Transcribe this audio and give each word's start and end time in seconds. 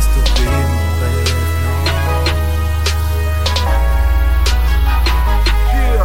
stopper 0.00 0.44
mon 0.44 1.00
rêve, 1.00 1.34
non. 1.34 2.22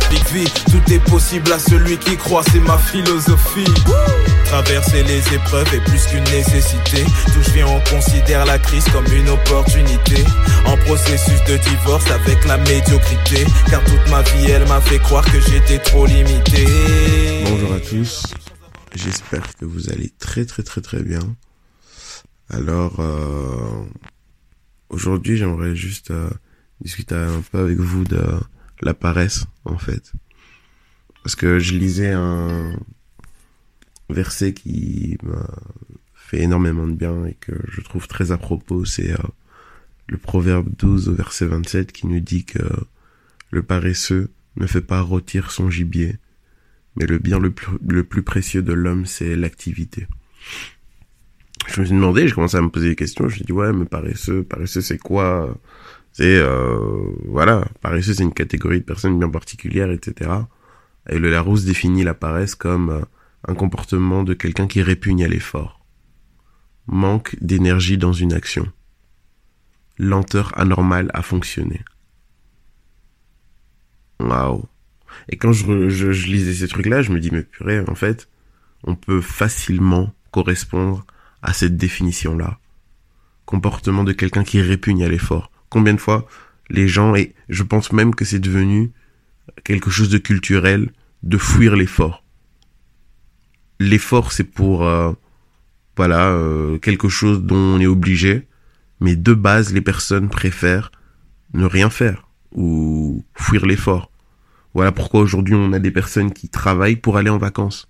Big 0.10 0.26
V, 0.32 0.46
tout 0.72 0.94
est 0.94 1.00
possible 1.00 1.52
à 1.52 1.60
celui 1.60 1.98
qui 1.98 2.16
croit, 2.16 2.44
c'est 2.52 2.60
ma 2.60 2.78
philosophie. 2.78 3.66
Traverser 4.46 5.04
les 5.04 5.20
épreuves 5.34 5.74
est 5.74 5.82
plus 5.82 6.06
qu'une 6.06 6.24
nécessité. 6.24 7.04
Tout 7.34 7.42
je 7.42 7.52
viens, 7.52 7.68
on 7.68 7.82
considère 7.94 8.46
la 8.46 8.58
crise 8.58 8.86
comme 8.94 9.06
une 9.14 9.28
opportunité. 9.28 10.24
En 10.66 10.78
processus 10.78 11.44
de 11.46 11.58
divorce 11.58 12.10
avec 12.10 12.46
la 12.46 12.58
médiocrité. 12.58 13.46
Car 13.70 13.84
toute 13.84 14.10
ma 14.10 14.22
vie, 14.22 14.50
elle 14.50 14.66
m'a 14.68 14.80
fait 14.80 15.00
croire 15.00 15.26
que 15.26 15.42
j'étais 15.42 15.80
trop 15.80 16.06
limité. 16.06 16.66
Bonjour 17.46 17.74
à 17.74 17.80
tous. 17.80 18.24
J'espère 18.96 19.44
que 19.60 19.66
vous 19.66 19.90
allez 19.90 20.14
très 20.18 20.46
très 20.46 20.64
très 20.64 20.80
très 20.80 21.04
bien. 21.04 21.20
Alors, 22.50 23.00
euh, 23.00 23.86
aujourd'hui, 24.90 25.38
j'aimerais 25.38 25.76
juste 25.76 26.12
euh, 26.12 26.30
discuter 26.82 27.16
un 27.16 27.42
peu 27.52 27.60
avec 27.60 27.78
vous 27.78 28.06
de 28.06 28.22
la 28.82 28.94
paresse, 28.94 29.46
en 29.66 29.78
fait. 29.78 30.14
Parce 31.24 31.36
que 31.36 31.60
je 31.60 31.74
lisais 31.74 32.12
un 32.14 32.80
verset 34.10 34.54
qui 34.54 35.18
m'a 35.24 35.46
fait 36.14 36.42
énormément 36.42 36.88
de 36.88 36.94
bien 36.94 37.26
et 37.26 37.34
que 37.34 37.54
je 37.68 37.82
trouve 37.82 38.08
très 38.08 38.32
à 38.32 38.38
propos, 38.38 38.86
c'est 38.86 39.12
euh, 39.12 39.28
le 40.08 40.18
proverbe 40.18 40.70
12 40.78 41.10
au 41.10 41.14
verset 41.14 41.48
27 41.48 41.92
qui 41.92 42.08
nous 42.08 42.22
dit 42.22 42.46
que 42.46 42.64
le 43.52 43.62
paresseux 43.62 44.32
ne 44.56 44.68
fait 44.68 44.82
pas 44.82 45.02
rôtir 45.02 45.52
son 45.52 45.70
gibier, 45.70 46.18
mais 46.96 47.06
le 47.06 47.18
bien 47.18 47.40
le 47.40 47.52
plus, 47.52 47.78
le 47.86 48.04
plus 48.04 48.24
précieux 48.24 48.62
de 48.62 48.74
l'homme, 48.74 49.06
c'est 49.06 49.36
l'activité. 49.36 50.08
Je 51.68 51.82
me 51.82 51.86
suis 51.86 51.96
demandé, 51.96 52.28
j'ai 52.28 52.34
commencé 52.34 52.58
à 52.58 52.62
me 52.62 52.70
poser 52.70 52.90
des 52.90 52.96
questions, 52.96 53.26
je 53.26 53.30
me 53.30 53.36
suis 53.36 53.46
dit, 53.46 53.52
ouais, 53.52 53.74
mais 53.74 53.86
paresseux, 53.86 54.44
paresseux 54.44 54.82
c'est 54.82 54.98
quoi 54.98 55.54
C'est, 56.14 56.38
euh, 56.38 56.80
voilà, 57.26 57.68
paresseux 57.82 58.14
c'est 58.14 58.24
une 58.24 58.34
catégorie 58.34 58.80
de 58.80 58.86
personnes 58.86 59.20
bien 59.20 59.30
particulière, 59.30 59.92
etc. 59.92 60.32
Et 61.10 61.20
le 61.20 61.30
Larousse 61.30 61.66
définit 61.66 62.04
la 62.04 62.14
paresse 62.14 62.56
comme 62.56 62.90
euh, 62.90 63.02
un 63.48 63.54
comportement 63.54 64.24
de 64.24 64.34
quelqu'un 64.34 64.68
qui 64.68 64.82
répugne 64.82 65.24
à 65.26 65.28
l'effort. 65.28 65.86
Manque 66.88 67.36
d'énergie 67.42 67.98
dans 67.98 68.14
une 68.14 68.34
action. 68.34 68.72
Lenteur 69.98 70.58
anormale 70.58 71.12
à 71.14 71.22
fonctionner. 71.22 71.84
Waouh. 74.22 74.66
Et 75.30 75.36
quand 75.36 75.52
je, 75.52 75.90
je, 75.90 76.12
je, 76.12 76.28
lisais 76.28 76.54
ces 76.54 76.68
trucs-là, 76.68 77.02
je 77.02 77.12
me 77.12 77.20
dis, 77.20 77.30
mais 77.32 77.44
purée, 77.44 77.80
en 77.88 77.96
fait, 77.96 78.30
on 78.84 78.96
peut 78.96 79.22
facilement 79.22 80.14
correspondre 80.32 81.06
à 81.48 81.54
cette 81.54 81.78
définition-là. 81.78 82.60
Comportement 83.46 84.04
de 84.04 84.12
quelqu'un 84.12 84.44
qui 84.44 84.62
répugne 84.62 85.06
à 85.06 85.10
l'effort. 85.10 85.50
Combien 85.70 85.94
de 85.94 86.00
fois 86.00 86.28
les 86.70 86.90
gens, 86.90 87.16
et 87.16 87.34
je 87.48 87.64
pense 87.64 87.94
même 87.94 88.14
que 88.14 88.26
c'est 88.26 88.40
devenu 88.40 88.92
quelque 89.64 89.90
chose 89.90 90.10
de 90.10 90.18
culturel, 90.18 90.92
de 91.24 91.38
fuir 91.38 91.78
l'effort. 91.78 92.26
L'effort, 93.80 94.34
c'est 94.34 94.44
pour, 94.44 94.86
euh, 94.86 95.14
voilà, 95.96 96.32
euh, 96.32 96.78
quelque 96.80 97.08
chose 97.08 97.42
dont 97.42 97.56
on 97.56 97.80
est 97.80 97.88
obligé, 97.88 98.46
mais 99.00 99.16
de 99.16 99.34
base, 99.34 99.74
les 99.74 99.82
personnes 99.82 100.28
préfèrent 100.28 100.92
ne 101.54 101.64
rien 101.64 101.90
faire 101.90 102.28
ou 102.54 103.24
fuir 103.36 103.66
l'effort. 103.66 104.12
Voilà 104.74 104.92
pourquoi 104.92 105.22
aujourd'hui 105.22 105.56
on 105.56 105.72
a 105.72 105.80
des 105.80 105.92
personnes 105.92 106.34
qui 106.34 106.50
travaillent 106.50 106.98
pour 106.98 107.16
aller 107.16 107.30
en 107.30 107.38
vacances. 107.38 107.88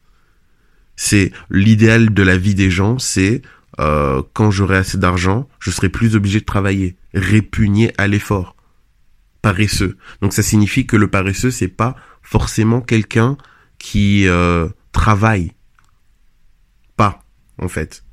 C'est 0.97 1.31
l'idéal 1.49 2.13
de 2.13 2.23
la 2.23 2.37
vie 2.37 2.55
des 2.55 2.69
gens, 2.69 2.99
c'est 2.99 3.43
euh, 3.79 4.23
quand 4.33 4.51
j'aurai 4.51 4.77
assez 4.77 4.97
d'argent, 4.97 5.47
je 5.59 5.69
serai 5.71 5.89
plus 5.89 6.15
obligé 6.15 6.39
de 6.39 6.45
travailler, 6.45 6.97
répugner 7.13 7.93
à 7.97 8.07
l'effort, 8.07 8.55
paresseux. 9.41 9.97
Donc 10.21 10.33
ça 10.33 10.41
signifie 10.41 10.87
que 10.87 10.97
le 10.97 11.07
paresseux 11.07 11.51
c'est 11.51 11.67
pas 11.67 11.95
forcément 12.23 12.81
quelqu'un 12.81 13.37
qui 13.77 14.27
euh, 14.27 14.67
travaille, 14.91 15.53
pas 16.97 17.23
en 17.61 17.67
fait. 17.67 18.03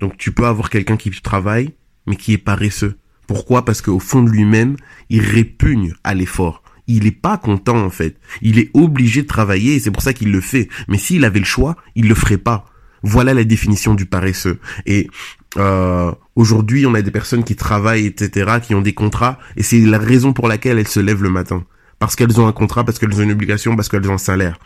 Donc 0.00 0.16
tu 0.16 0.32
peux 0.32 0.46
avoir 0.46 0.70
quelqu'un 0.70 0.96
qui 0.96 1.10
travaille 1.10 1.74
mais 2.06 2.16
qui 2.16 2.32
est 2.32 2.38
paresseux. 2.38 2.96
Pourquoi? 3.26 3.64
Parce 3.64 3.82
qu'au 3.82 4.00
fond 4.00 4.22
de 4.22 4.30
lui-même, 4.30 4.76
il 5.10 5.20
répugne 5.20 5.94
à 6.02 6.14
l'effort 6.14 6.62
il 6.96 7.06
est 7.06 7.10
pas 7.10 7.38
content 7.38 7.78
en 7.78 7.90
fait. 7.90 8.16
Il 8.42 8.58
est 8.58 8.70
obligé 8.74 9.22
de 9.22 9.26
travailler 9.26 9.74
et 9.74 9.80
c'est 9.80 9.90
pour 9.90 10.02
ça 10.02 10.12
qu'il 10.12 10.32
le 10.32 10.40
fait. 10.40 10.68
Mais 10.88 10.98
s'il 10.98 11.24
avait 11.24 11.38
le 11.38 11.44
choix, 11.44 11.76
il 11.94 12.08
le 12.08 12.14
ferait 12.14 12.38
pas. 12.38 12.66
Voilà 13.02 13.32
la 13.32 13.44
définition 13.44 13.94
du 13.94 14.06
paresseux. 14.06 14.58
Et 14.86 15.08
euh, 15.56 16.12
aujourd'hui, 16.36 16.86
on 16.86 16.94
a 16.94 17.02
des 17.02 17.10
personnes 17.10 17.44
qui 17.44 17.56
travaillent, 17.56 18.06
etc., 18.06 18.58
qui 18.62 18.74
ont 18.74 18.82
des 18.82 18.92
contrats, 18.92 19.38
et 19.56 19.62
c'est 19.62 19.80
la 19.80 19.98
raison 19.98 20.32
pour 20.32 20.48
laquelle 20.48 20.78
elles 20.78 20.88
se 20.88 21.00
lèvent 21.00 21.22
le 21.22 21.30
matin. 21.30 21.64
Parce 21.98 22.14
qu'elles 22.14 22.40
ont 22.40 22.46
un 22.46 22.52
contrat, 22.52 22.84
parce 22.84 22.98
qu'elles 22.98 23.14
ont 23.14 23.22
une 23.22 23.32
obligation, 23.32 23.74
parce 23.74 23.88
qu'elles 23.88 24.08
ont 24.10 24.14
un 24.14 24.18
salaire. 24.18 24.58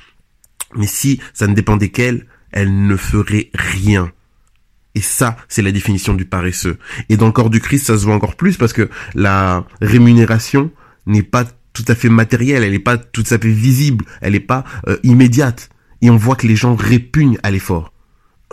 Mais 0.76 0.86
si 0.86 1.20
ça 1.32 1.46
ne 1.46 1.54
dépendait 1.54 1.90
qu'elles, 1.90 2.26
elles 2.50 2.86
ne 2.86 2.96
feraient 2.96 3.50
rien. 3.54 4.10
Et 4.94 5.00
ça, 5.00 5.36
c'est 5.48 5.62
la 5.62 5.72
définition 5.72 6.14
du 6.14 6.24
paresseux. 6.24 6.78
Et 7.08 7.16
dans 7.16 7.26
le 7.26 7.32
corps 7.32 7.50
du 7.50 7.60
Christ, 7.60 7.86
ça 7.86 7.98
se 7.98 8.04
voit 8.04 8.14
encore 8.14 8.36
plus 8.36 8.56
parce 8.56 8.72
que 8.72 8.88
la 9.14 9.66
rémunération 9.80 10.70
n'est 11.06 11.24
pas 11.24 11.44
tout 11.74 11.84
à 11.88 11.94
fait 11.94 12.08
matérielle, 12.08 12.62
elle 12.62 12.72
n'est 12.72 12.78
pas 12.78 12.96
tout 12.96 13.24
à 13.30 13.38
fait 13.38 13.50
visible, 13.50 14.06
elle 14.22 14.32
n'est 14.32 14.40
pas 14.40 14.64
euh, 14.88 14.96
immédiate. 15.02 15.68
Et 16.00 16.08
on 16.08 16.16
voit 16.16 16.36
que 16.36 16.46
les 16.46 16.56
gens 16.56 16.74
répugnent 16.76 17.38
à 17.42 17.50
l'effort. 17.50 17.92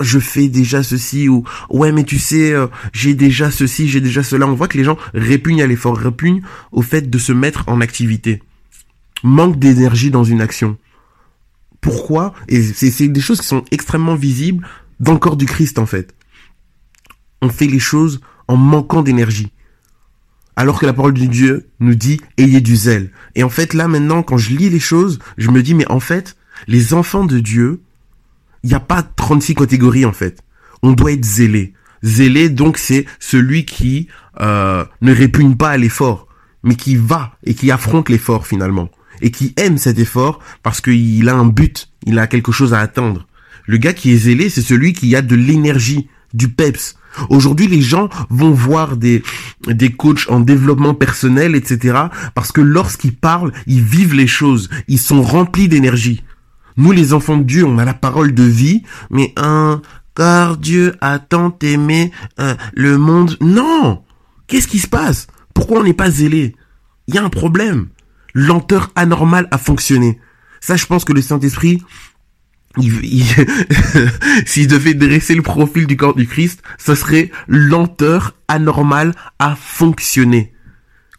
Je 0.02 0.20
fais 0.20 0.48
déjà 0.48 0.84
ceci 0.84 1.30
ou 1.30 1.44
ouais 1.70 1.92
mais 1.92 2.04
tu 2.04 2.18
sais 2.18 2.54
euh, 2.54 2.68
j'ai 2.92 3.14
déjà 3.14 3.52
ceci, 3.52 3.88
j'ai 3.88 4.02
déjà 4.02 4.24
cela. 4.24 4.48
On 4.48 4.56
voit 4.56 4.68
que 4.68 4.78
les 4.78 4.84
gens 4.84 4.98
répugnent 5.14 5.62
à 5.62 5.68
l'effort, 5.68 5.96
répugnent 5.96 6.42
au 6.72 6.82
fait 6.82 7.10
de 7.10 7.18
se 7.20 7.32
mettre 7.32 7.64
en 7.68 7.80
activité. 7.80 8.42
Manque 9.24 9.60
d'énergie 9.60 10.10
dans 10.10 10.24
une 10.24 10.42
action. 10.42 10.78
Pourquoi? 11.80 12.34
Et 12.48 12.62
c'est 12.62 13.08
des 13.08 13.22
choses 13.22 13.42
qui 13.42 13.48
sont 13.48 13.64
extrêmement 13.72 14.16
visibles 14.16 14.68
dans 15.00 15.14
le 15.14 15.20
corps 15.20 15.38
du 15.38 15.46
Christ 15.46 15.78
en 15.78 15.86
fait. 15.86 16.16
On 17.44 17.50
fait 17.50 17.68
les 17.68 17.80
choses 17.80 18.22
en 18.48 18.56
manquant 18.56 19.04
d'énergie 19.04 19.52
alors 20.62 20.80
que 20.80 20.86
la 20.86 20.94
parole 20.94 21.16
de 21.16 21.26
Dieu 21.26 21.70
nous 21.80 21.96
dit 21.96 22.22
ayez 22.38 22.62
du 22.62 22.76
zèle. 22.76 23.10
Et 23.34 23.42
en 23.42 23.50
fait 23.50 23.74
là 23.74 23.88
maintenant 23.88 24.22
quand 24.22 24.38
je 24.38 24.56
lis 24.56 24.70
les 24.70 24.80
choses, 24.80 25.18
je 25.40 25.50
me 25.50 25.64
dis 25.64 25.74
mais 25.74 25.90
en 25.90 26.00
fait 26.00 26.38
les 26.68 26.94
enfants 26.94 27.26
de 27.26 27.40
Dieu, 27.40 27.82
il 28.62 28.70
n'y 28.70 28.76
a 28.76 28.80
pas 28.80 29.02
36 29.02 29.56
catégories 29.56 30.06
en 30.06 30.14
fait. 30.14 30.44
On 30.84 30.92
doit 30.92 31.14
être 31.14 31.26
zélé. 31.26 31.74
Zélé 32.04 32.48
donc 32.48 32.78
c'est 32.78 33.08
celui 33.20 33.66
qui 33.66 34.08
euh, 34.40 34.86
ne 35.02 35.12
répugne 35.12 35.56
pas 35.56 35.72
à 35.72 35.78
l'effort, 35.78 36.28
mais 36.62 36.76
qui 36.76 36.96
va 36.96 37.32
et 37.44 37.56
qui 37.56 37.72
affronte 37.72 38.10
l'effort 38.10 38.46
finalement 38.46 38.92
et 39.24 39.32
qui 39.32 39.54
aime 39.58 39.80
cet 39.80 39.98
effort 39.98 40.38
parce 40.62 40.80
qu'il 40.80 41.28
a 41.28 41.34
un 41.34 41.46
but, 41.48 41.90
il 42.06 42.20
a 42.20 42.28
quelque 42.28 42.52
chose 42.52 42.76
à 42.76 42.82
atteindre. 42.82 43.28
Le 43.66 43.78
gars 43.78 43.94
qui 43.94 44.12
est 44.12 44.18
zélé, 44.18 44.50
c'est 44.50 44.62
celui 44.62 44.94
qui 44.94 45.16
a 45.16 45.24
de 45.24 45.36
l'énergie, 45.36 46.08
du 46.36 46.50
peps, 46.50 46.98
Aujourd'hui, 47.30 47.68
les 47.68 47.82
gens 47.82 48.10
vont 48.30 48.52
voir 48.52 48.98
des, 48.98 49.24
des 49.68 49.92
coachs 49.92 50.30
en 50.30 50.40
développement 50.40 50.94
personnel, 50.94 51.56
etc. 51.56 52.06
Parce 52.36 52.52
que 52.52 52.62
lorsqu'ils 52.62 53.16
parlent, 53.16 53.52
ils 53.68 53.82
vivent 53.82 54.16
les 54.16 54.28
choses. 54.28 54.70
Ils 54.88 55.00
sont 55.00 55.22
remplis 55.22 55.68
d'énergie. 55.68 56.24
Nous, 56.78 56.92
les 56.92 57.14
enfants 57.14 57.38
de 57.38 57.44
Dieu, 57.44 57.66
on 57.66 57.78
a 57.78 57.86
la 57.86 57.94
parole 57.94 58.34
de 58.34 58.44
vie, 58.44 58.84
mais 59.10 59.34
un, 59.36 59.82
car 60.16 60.58
Dieu 60.58 60.96
a 61.02 61.20
tant 61.20 61.58
aimé 61.62 62.12
euh, 62.40 62.56
le 62.74 62.98
monde. 62.98 63.38
Non! 63.42 64.04
Qu'est-ce 64.48 64.68
qui 64.68 64.80
se 64.80 64.88
passe? 64.88 65.28
Pourquoi 65.54 65.80
on 65.80 65.84
n'est 65.84 65.94
pas 65.94 66.10
zélé? 66.10 66.56
Il 67.08 67.16
y 67.16 67.18
a 67.18 67.24
un 67.24 67.30
problème. 67.30 67.88
Lenteur 68.34 68.92
anormale 68.96 69.48
à 69.52 69.58
fonctionner. 69.58 70.20
Ça, 70.60 70.76
je 70.76 70.86
pense 70.86 71.06
que 71.06 71.14
le 71.14 71.22
Saint-Esprit, 71.22 71.82
s'il 74.46 74.68
devait 74.68 74.94
dresser 74.94 75.36
le 75.36 75.42
profil 75.42 75.88
du 75.88 75.98
corps 75.98 76.16
du 76.16 76.28
Christ, 76.28 76.62
ce 76.78 76.96
serait 76.96 77.32
lenteur 77.48 78.36
anormale 78.48 79.14
à 79.40 79.56
fonctionner. 79.56 80.54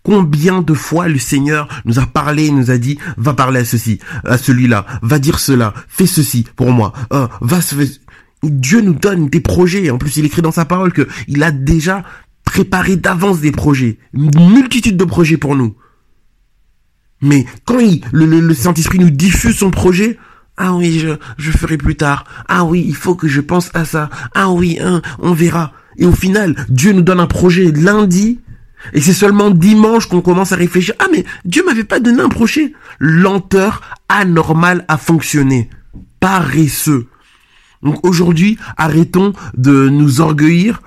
Combien 0.03 0.63
de 0.63 0.75
fois 0.75 1.09
le 1.09 1.19
Seigneur 1.19 1.69
nous 1.85 1.99
a 1.99 2.07
parlé, 2.07 2.51
nous 2.51 2.71
a 2.71 2.79
dit, 2.79 2.99
va 3.17 3.35
parler 3.35 3.61
à 3.61 3.65
ceci, 3.65 4.01
à 4.25 4.37
celui-là, 4.37 4.87
va 5.03 5.19
dire 5.19 5.39
cela, 5.39 5.75
fais 5.89 6.07
ceci 6.07 6.45
pour 6.57 6.73
moi, 6.73 6.93
euh, 7.13 7.29
va 7.41 7.61
se... 7.61 7.77
Dieu 8.43 8.81
nous 8.81 8.95
donne 8.95 9.29
des 9.29 9.41
projets. 9.41 9.91
En 9.91 9.99
plus, 9.99 10.17
il 10.17 10.25
écrit 10.25 10.43
dans 10.43 10.51
sa 10.51 10.65
parole 10.65 10.93
que 10.93 11.07
il 11.29 11.45
a 11.45 11.53
déjà 11.53 12.03
préparé 12.45 12.97
d'avance 12.97 13.41
des 13.41 13.53
projets, 13.53 13.99
une 14.13 14.33
multitude 14.53 14.97
de 14.97 15.05
projets 15.05 15.37
pour 15.37 15.55
nous. 15.55 15.77
Mais 17.21 17.47
quand 17.65 17.79
le 18.11 18.55
Saint-Esprit 18.55 18.99
nous 18.99 19.11
diffuse 19.11 19.57
son 19.57 19.71
projet, 19.71 20.19
ah 20.57 20.75
oui, 20.75 20.99
je, 20.99 21.09
je 21.39 21.51
ferai 21.51 21.79
plus 21.79 21.97
tard. 21.97 22.25
Ah 22.49 22.65
oui, 22.65 22.85
il 22.87 22.95
faut 22.95 23.15
que 23.15 23.29
je 23.29 23.41
pense 23.41 23.71
à 23.75 23.85
ça. 23.85 24.11
Ah 24.35 24.51
oui, 24.51 24.79
hein, 24.81 25.01
on 25.19 25.33
verra. 25.33 25.73
Et 25.97 26.05
au 26.05 26.13
final, 26.13 26.55
Dieu 26.69 26.93
nous 26.93 27.03
donne 27.03 27.21
un 27.21 27.27
projet 27.27 27.71
lundi, 27.73 28.41
et 28.93 29.01
c'est 29.01 29.13
seulement 29.13 29.51
dimanche 29.51 30.07
qu'on 30.07 30.21
commence 30.21 30.53
à 30.53 30.57
réfléchir. 30.57 30.95
Ah 30.99 31.07
mais 31.11 31.25
Dieu 31.45 31.65
m'avait 31.65 31.85
pas 31.85 32.01
donné 32.01 32.21
un 32.21 32.29
projet. 32.29 32.73
Lenteur 32.99 33.81
anormale 34.09 34.85
à 34.89 34.99
fonctionner. 34.99 35.71
Paresseux. 36.21 37.07
Donc 37.83 38.07
aujourd'hui, 38.07 38.59
arrêtons 38.77 39.33
de 39.57 39.89
nous 39.89 40.21
orgueillir 40.21 40.83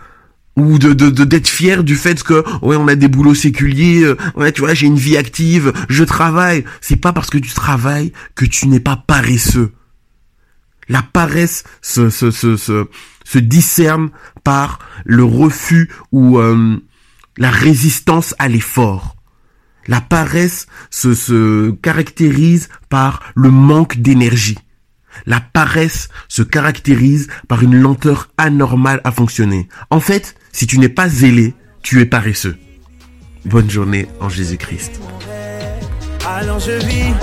ou 0.55 0.79
de 0.79 0.93
de 0.93 1.23
d'être 1.23 1.47
fier 1.47 1.83
du 1.83 1.95
fait 1.95 2.23
que 2.23 2.43
ouais 2.61 2.75
on 2.75 2.87
a 2.87 2.95
des 2.95 3.07
boulots 3.07 3.35
séculiers 3.35 4.03
euh, 4.03 4.17
ouais 4.35 4.51
tu 4.51 4.61
vois 4.61 4.73
j'ai 4.73 4.87
une 4.87 4.97
vie 4.97 5.17
active 5.17 5.73
je 5.89 6.03
travaille. 6.03 6.63
C'est 6.81 6.95
pas 6.95 7.13
parce 7.13 7.29
que 7.29 7.37
tu 7.37 7.53
travailles 7.53 8.11
que 8.35 8.45
tu 8.45 8.67
n'es 8.67 8.79
pas 8.79 8.95
paresseux. 8.95 9.73
La 10.87 11.01
paresse 11.01 11.63
se 11.81 12.09
se 12.09 12.31
se 12.31 12.57
se, 12.57 12.87
se 13.23 13.39
discerne 13.39 14.09
par 14.43 14.79
le 15.03 15.23
refus 15.23 15.89
ou 16.11 16.39
euh, 16.39 16.77
la 17.37 17.49
résistance 17.49 18.35
à 18.39 18.47
l'effort. 18.47 19.15
La 19.87 20.01
paresse 20.01 20.67
se 20.89 21.13
se 21.13 21.71
caractérise 21.71 22.69
par 22.89 23.21
le 23.35 23.51
manque 23.51 23.97
d'énergie 23.97 24.57
la 25.25 25.39
paresse 25.39 26.09
se 26.27 26.41
caractérise 26.41 27.27
par 27.47 27.63
une 27.63 27.79
lenteur 27.79 28.29
anormale 28.37 29.01
à 29.03 29.11
fonctionner. 29.11 29.67
En 29.89 29.99
fait, 29.99 30.35
si 30.51 30.67
tu 30.67 30.79
n'es 30.79 30.89
pas 30.89 31.09
zélé, 31.09 31.53
tu 31.81 32.01
es 32.01 32.05
paresseux. 32.05 32.57
Bonne 33.45 33.69
journée 33.69 34.07
en 34.19 34.29
Jésus-Christ. 34.29 34.99
Alors 36.27 36.59
je 36.59 36.71
vis, 36.71 37.13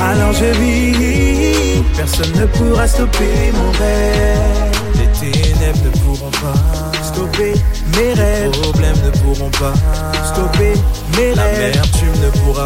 alors 0.00 0.32
je 0.32 0.44
vis, 0.60 1.82
personne 1.96 2.32
ne 2.32 2.46
pourra 2.46 2.86
stopper 2.86 3.52
mon 3.52 3.70
rêve. 3.72 4.68
Les 4.94 5.32
ténèbres 5.32 5.84
ne 5.84 5.90
pourront 5.98 6.30
pas 6.30 6.92
stopper 7.02 7.54
mes 7.96 8.12
rêves. 8.14 8.52
Les 8.52 8.60
problèmes 8.60 8.96
ne 9.04 9.10
pourront 9.18 9.50
pas 9.50 9.74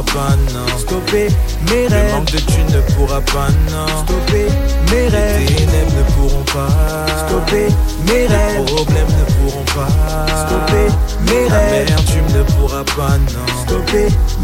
pourra 0.03 0.27
pas, 0.27 0.37
non. 0.53 0.79
Stopper 0.79 1.29
mes 1.71 1.87
rêves. 1.87 2.07
Le 2.07 2.13
manque 2.13 2.31
de 2.33 2.39
thunes 2.39 2.67
ne 2.73 2.81
pourra 2.95 3.21
pas, 3.21 3.49
non. 3.71 3.87
Stopper 4.05 4.47
mes 4.91 5.09
rêves. 5.09 5.41
Les 5.49 5.55
ténèbres 5.55 5.93
ne 5.97 6.03
pourront 6.15 6.45
pas 6.45 7.07
stopper 7.27 7.69
mes 8.07 8.27
rêves. 8.27 8.42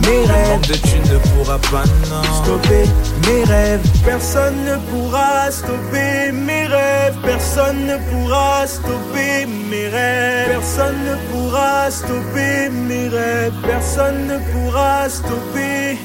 Mes 0.07 0.25
rêves. 0.27 0.61
De 0.69 0.75
thunes 0.75 1.13
ne 1.13 1.19
pourra 1.29 1.59
pas, 1.71 1.85
non. 2.11 2.23
Stopper 2.43 2.85
mes 3.27 3.45
rêves. 3.45 3.81
Personne 4.05 4.65
ne 4.65 4.77
pourra 4.91 5.51
stopper 5.51 6.33
mes 6.33 6.67
rêves. 6.67 7.17
Personne 7.25 7.87
ne 7.87 7.97
pourra 8.11 8.67
stopper 8.67 9.47
mes 9.71 9.89
rêves. 9.89 10.49
Personne 10.49 10.97
ne 11.05 11.17
pourra 11.31 11.91
stopper 11.91 12.69
mes 12.71 13.09
rêves. 13.09 13.53
Personne 13.67 14.27
ne 14.27 14.39
pourra 14.53 15.09
stopper 15.09 15.99